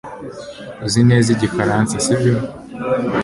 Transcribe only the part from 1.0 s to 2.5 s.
neza Igifaransa sibyo